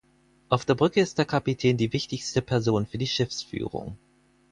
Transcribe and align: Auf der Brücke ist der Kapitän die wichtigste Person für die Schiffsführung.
Auf 0.49 0.65
der 0.65 0.73
Brücke 0.73 0.99
ist 0.99 1.19
der 1.19 1.25
Kapitän 1.25 1.77
die 1.77 1.93
wichtigste 1.93 2.41
Person 2.41 2.87
für 2.87 2.97
die 2.97 3.05
Schiffsführung. 3.05 3.97